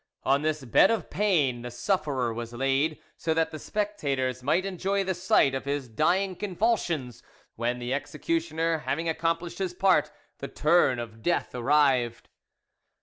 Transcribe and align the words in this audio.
On 0.23 0.41
this 0.41 0.65
bed 0.65 0.89
of 0.89 1.11
pain 1.11 1.61
the 1.61 1.69
sufferer 1.69 2.33
was 2.33 2.53
laid, 2.53 2.99
so 3.17 3.35
that 3.35 3.51
the 3.51 3.59
spectators 3.59 4.41
might 4.41 4.65
enjoy 4.65 5.03
the 5.03 5.13
sight 5.13 5.53
of 5.53 5.65
his 5.65 5.87
dying 5.87 6.35
convulsions 6.35 7.21
when, 7.55 7.77
the 7.77 7.93
executioner 7.93 8.79
having 8.79 9.07
accomplished 9.07 9.59
his 9.59 9.75
part, 9.75 10.09
the 10.39 10.47
turn 10.47 10.97
of 10.97 11.21
death 11.21 11.53
arrived. 11.53 12.29